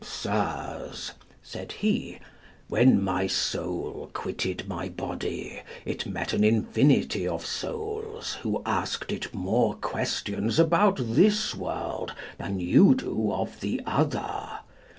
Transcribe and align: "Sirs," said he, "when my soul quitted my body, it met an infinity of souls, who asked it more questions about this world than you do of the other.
"Sirs," 0.03 1.11
said 1.43 1.73
he, 1.73 2.17
"when 2.69 3.03
my 3.03 3.27
soul 3.27 4.09
quitted 4.13 4.67
my 4.67 4.89
body, 4.89 5.61
it 5.85 6.07
met 6.07 6.33
an 6.33 6.43
infinity 6.43 7.27
of 7.27 7.45
souls, 7.45 8.33
who 8.41 8.63
asked 8.65 9.11
it 9.11 9.31
more 9.31 9.75
questions 9.75 10.57
about 10.57 10.97
this 10.99 11.53
world 11.53 12.15
than 12.39 12.59
you 12.59 12.95
do 12.95 13.31
of 13.31 13.59
the 13.59 13.79
other. 13.85 14.59